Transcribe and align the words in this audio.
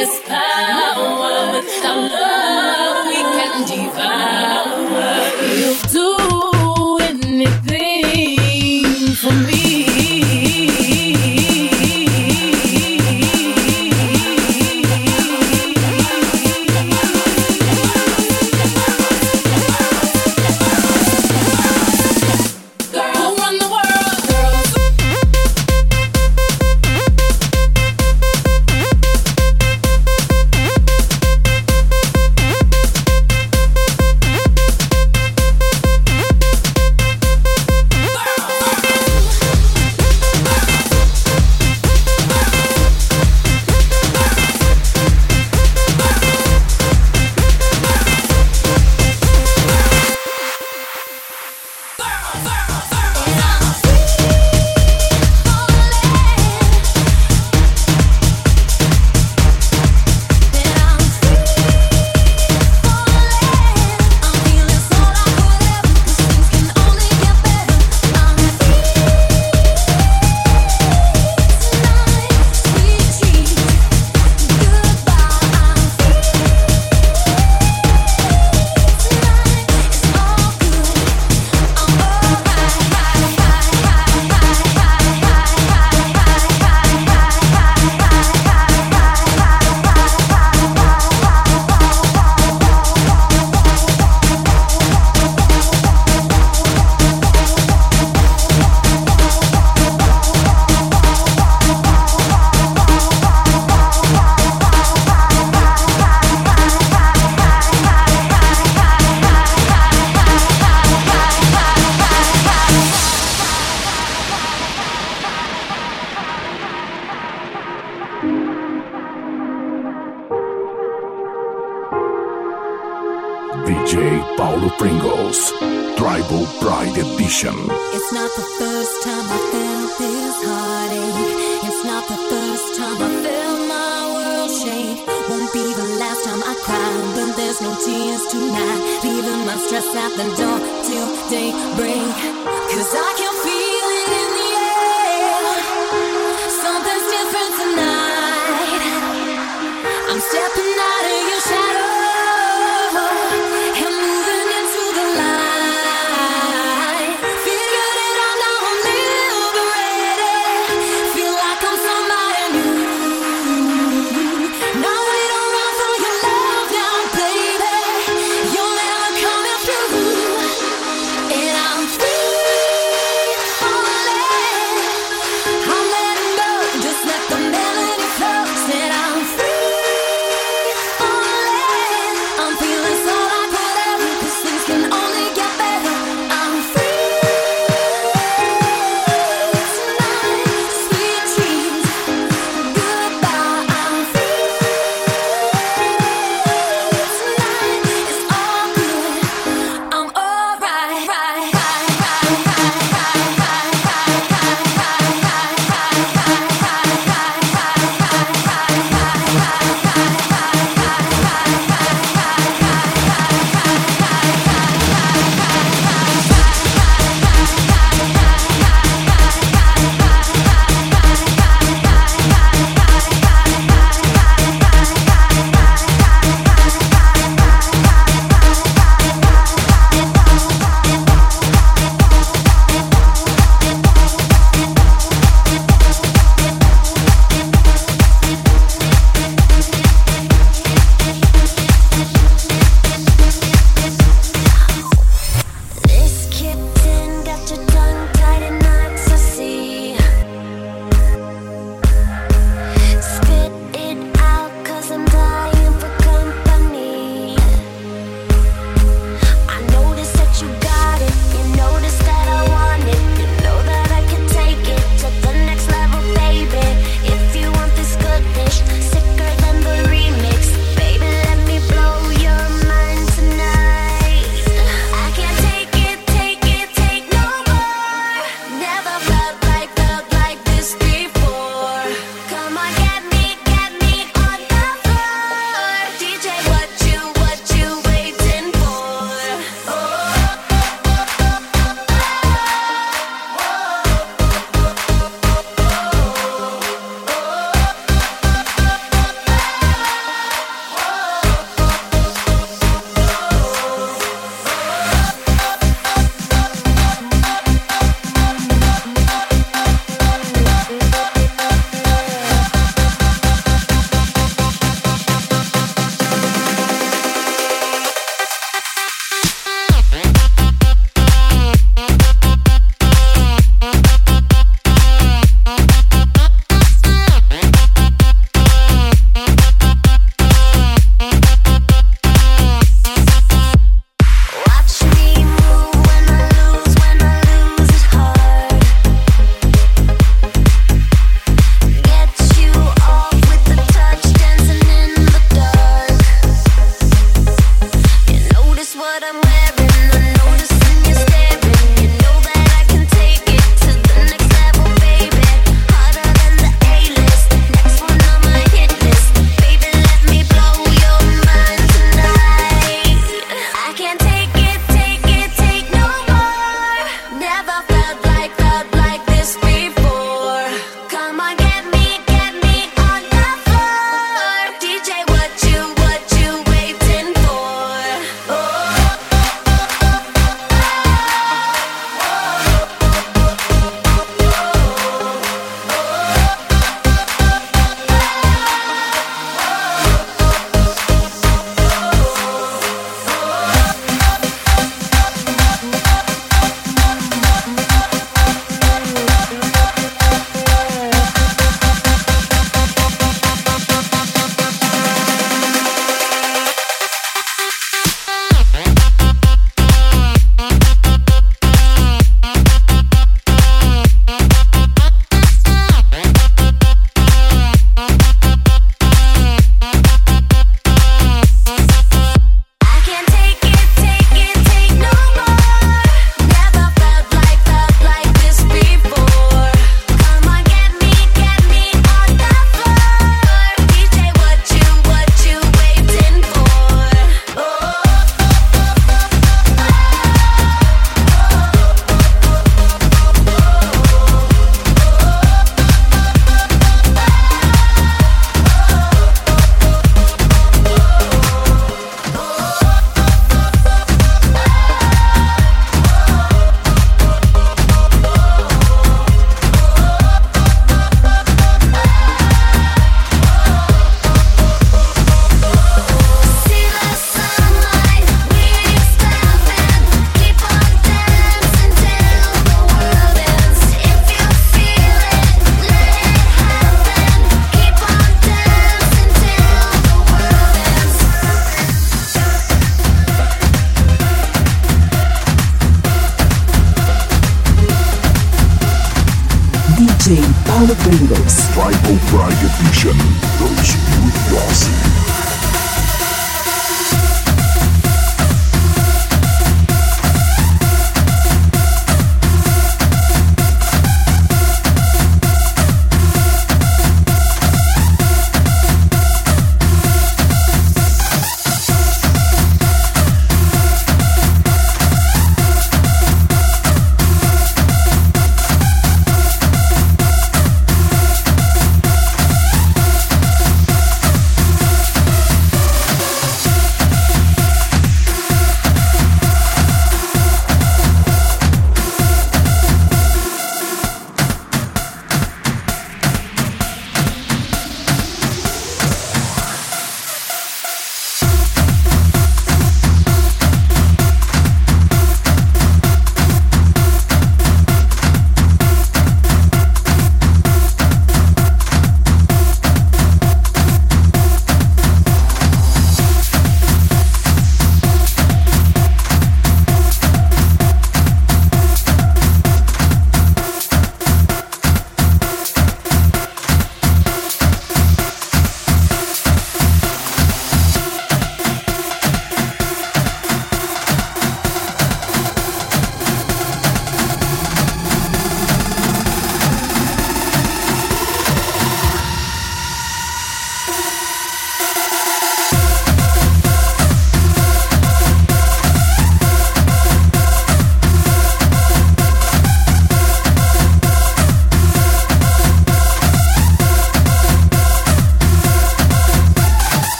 There 0.00 0.08
is 0.08 0.20
power 0.20 1.52
without 1.52 2.10
love 2.10 3.06
we 3.06 3.16
can 3.16 3.68
divide. 3.68 4.29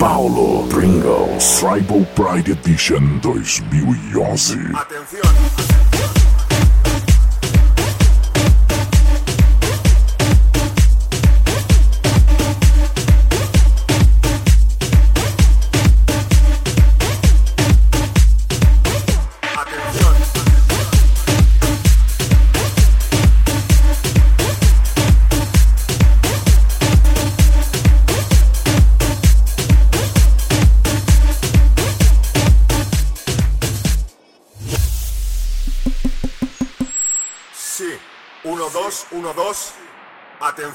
Paulo 0.00 0.66
Pringles 0.70 1.60
Tribal 1.60 2.06
Pride 2.14 2.48
Edition 2.48 3.20
2011. 3.20 4.56
Atención. 4.74 5.39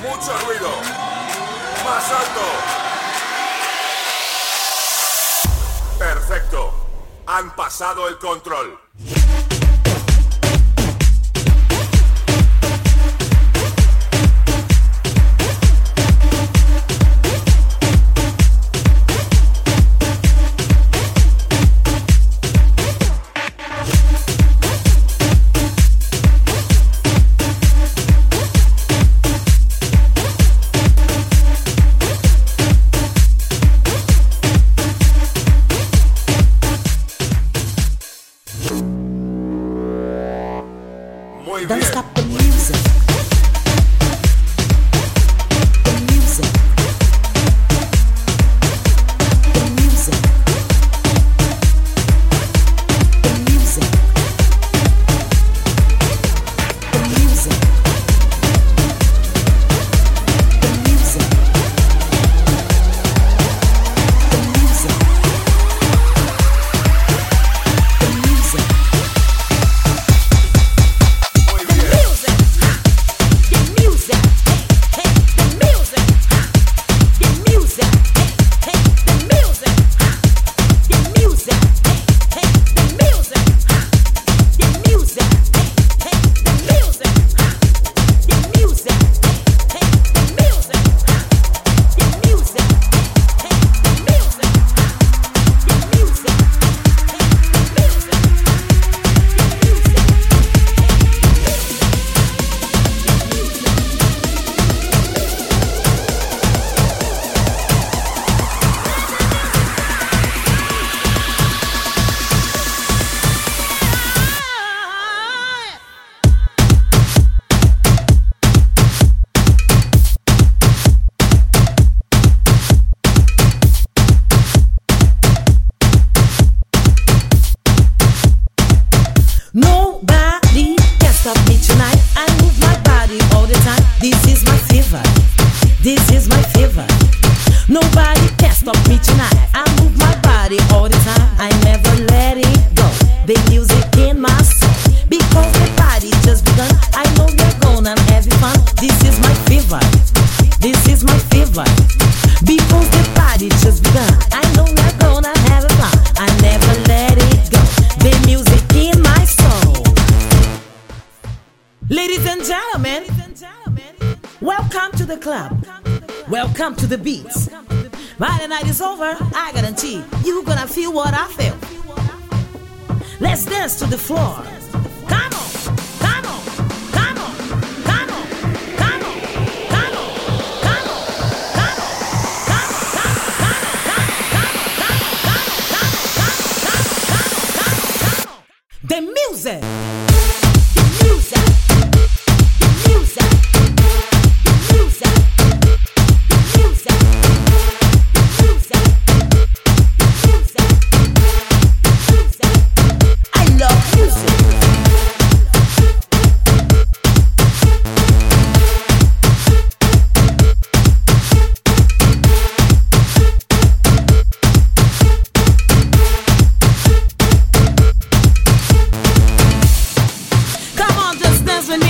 Mucho 0.00 0.38
ruido. 0.46 0.70
Más 1.84 2.10
alto. 2.12 2.40
Perfecto. 5.98 6.72
Han 7.26 7.54
pasado 7.56 8.06
el 8.08 8.18
control. 8.18 8.87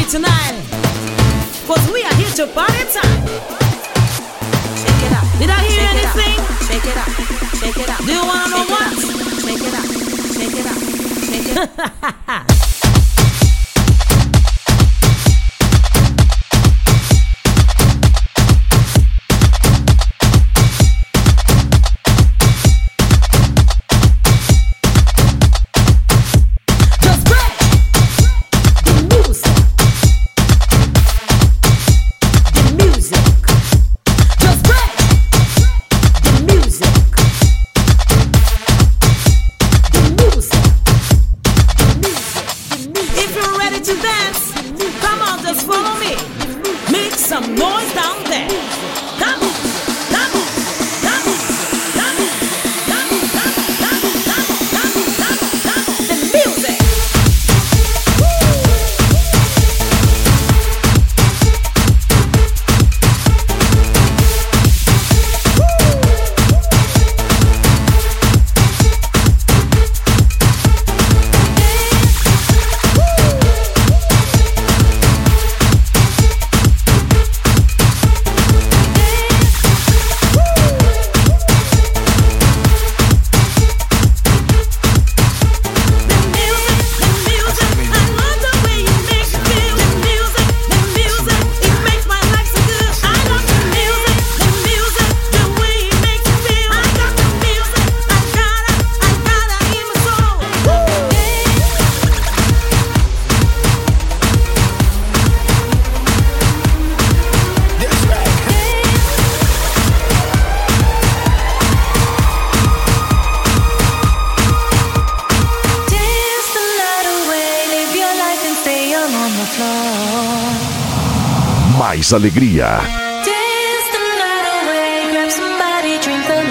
Tonight. 0.08 0.64
Cause 1.66 1.84
we 1.92 2.02
are 2.02 2.14
here 2.14 2.30
to 2.30 2.46
party 2.54 2.84
time. 2.88 3.26
Check 4.80 5.02
it 5.04 5.12
out. 5.12 5.28
Did 5.38 5.50
I 5.50 5.60
hear 5.68 5.84
anything? 5.84 6.38
Shake 6.66 6.86
it 6.86 6.96
out. 6.96 7.10
Shake 7.58 7.76
it 7.76 7.88
out. 7.90 7.98
Do 7.98 8.12
you 8.12 8.24
wanna 8.24 8.48
know 8.48 8.64
what? 8.72 8.96
Shake 9.44 9.60
it 9.60 9.74
out. 9.74 9.84
Shake 10.32 10.56
it 10.56 10.66
out. 10.66 10.80
Shake 11.28 11.48
it 11.50 12.28
out. 12.28 12.58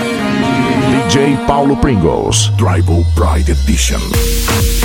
little 0.02 0.32
more. 0.40 1.10
DJ 1.10 1.48
Paulo 1.48 1.76
Pringles. 1.76 2.56
Tribal 2.58 3.04
Pride 3.16 3.50
Edition. 3.50 4.77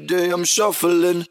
I'm 0.00 0.44
shuffling. 0.44 1.26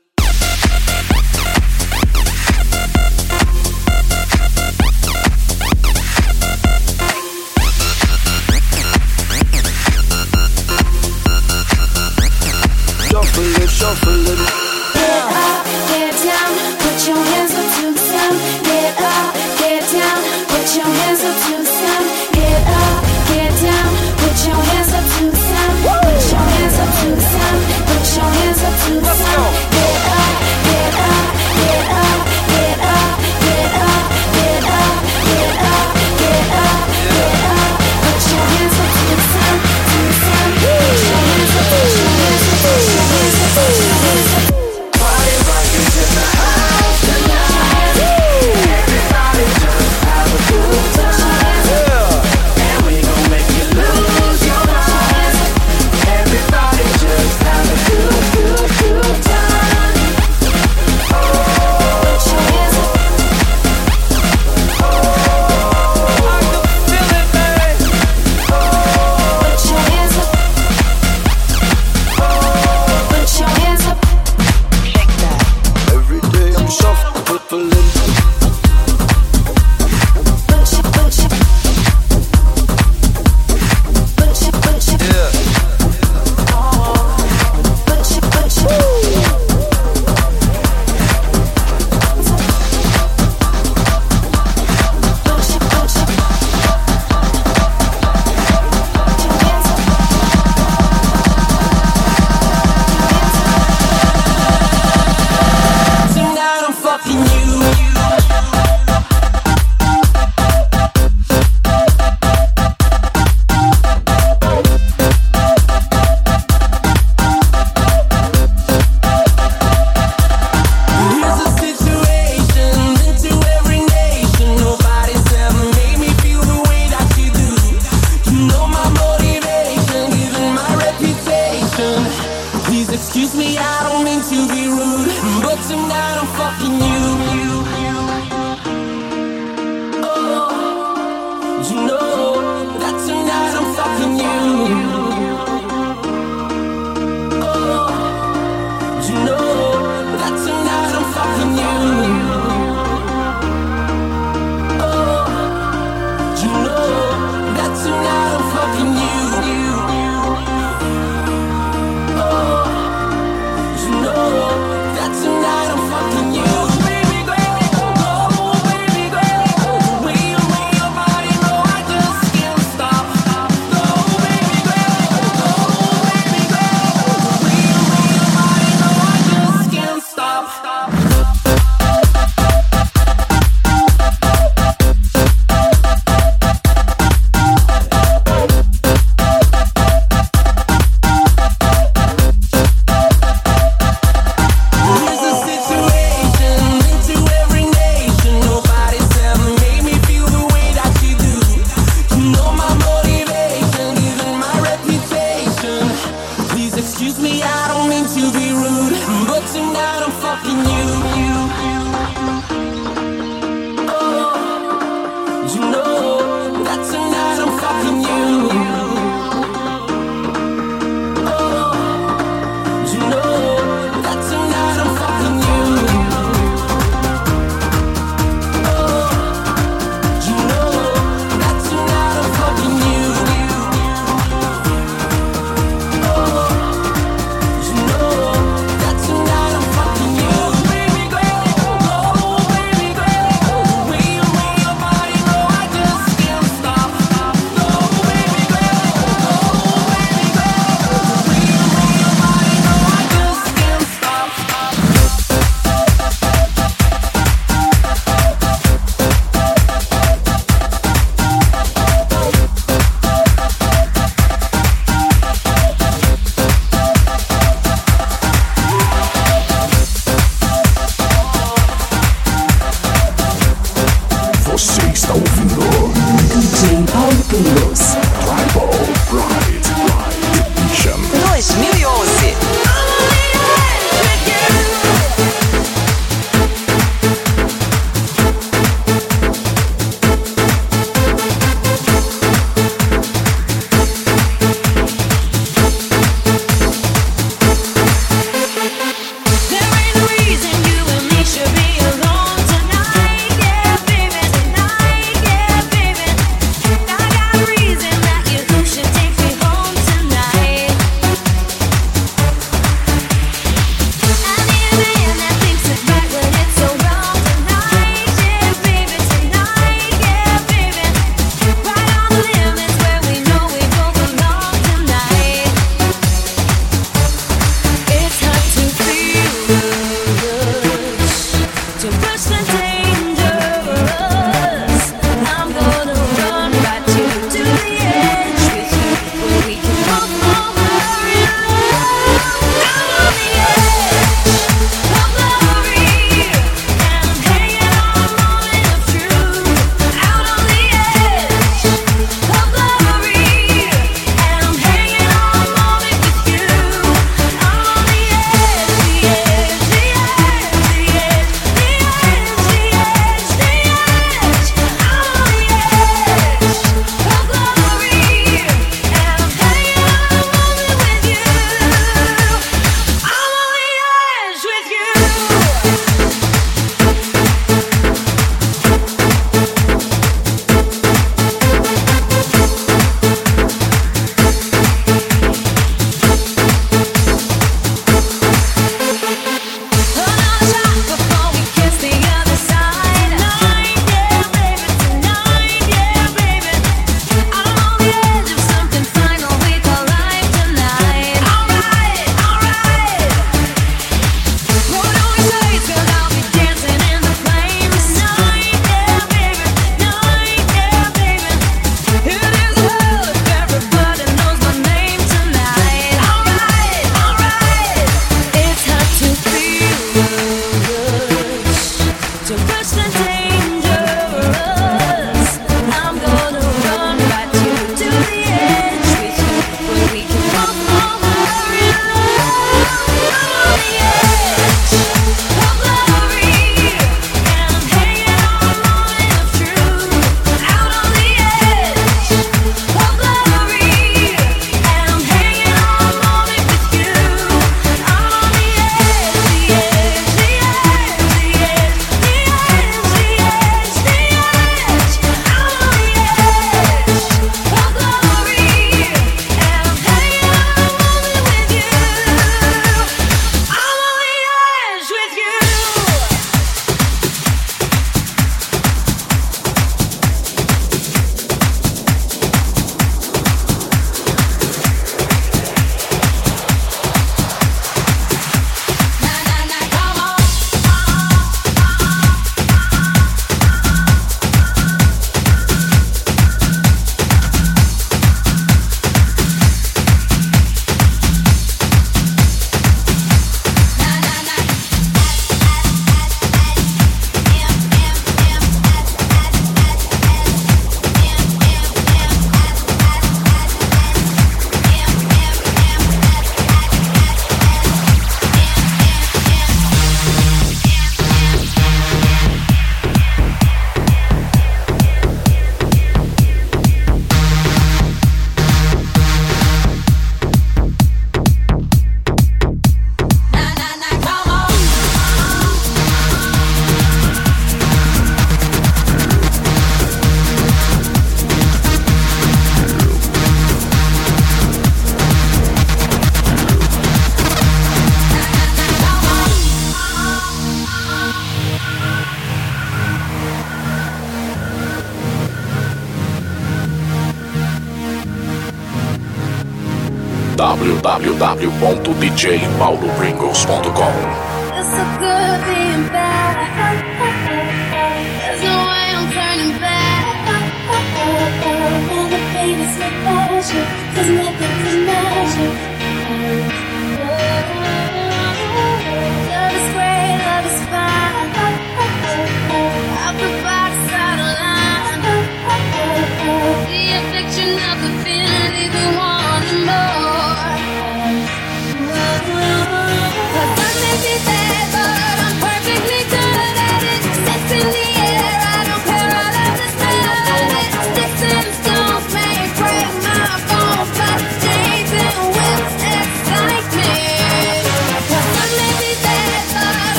Shuffling, 13.09 13.68
shuffling. 13.68 14.66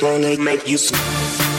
gonna 0.00 0.36
make 0.38 0.66
you 0.66 0.78
smile. 0.78 1.50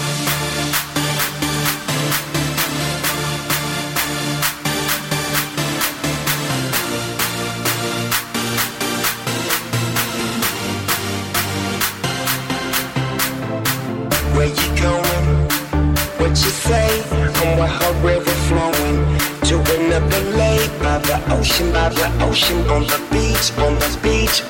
what 16.19 16.29
you 16.29 16.35
say. 16.35 17.03
I'm 17.11 17.59
a 17.59 18.05
river 18.05 18.31
flowing 18.47 18.97
to 19.49 19.55
another 19.75 20.19
level 20.31 20.40
ocean, 21.29 21.71
by 21.71 21.89
the 21.89 22.07
ocean, 22.23 22.57
on 22.69 22.83
the 22.83 22.99
beach, 23.11 23.51
on 23.59 23.75
the 23.75 23.99
beach. 24.01 24.43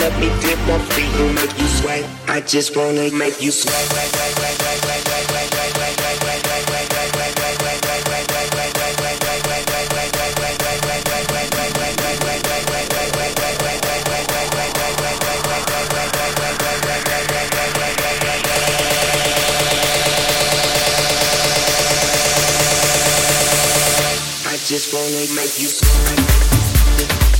Let 0.00 0.18
me 0.18 0.28
dip 0.40 0.58
my 0.66 0.78
feet 0.94 1.12
and 1.20 1.34
make 1.34 1.58
you 1.58 1.66
sweat. 1.66 2.04
I 2.28 2.40
just 2.40 2.76
wanna 2.76 3.10
make 3.12 3.42
you 3.42 3.50
sweat. 3.50 4.89
slowly 24.90 25.28
make 25.36 25.60
you 25.60 25.68
smile. 25.68 27.39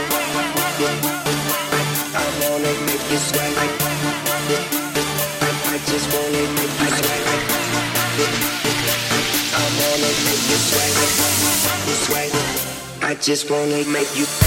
just 13.31 13.49
wanna 13.49 13.85
make 13.85 14.13
you 14.17 14.40